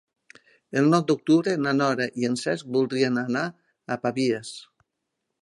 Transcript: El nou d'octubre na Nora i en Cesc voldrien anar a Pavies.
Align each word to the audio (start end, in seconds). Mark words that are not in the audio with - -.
El 0.79 0.87
nou 0.93 1.03
d'octubre 1.11 1.53
na 1.65 1.73
Nora 1.81 2.07
i 2.23 2.25
en 2.31 2.39
Cesc 2.45 2.73
voldrien 2.79 3.21
anar 3.27 3.45
a 3.97 4.01
Pavies. 4.07 4.57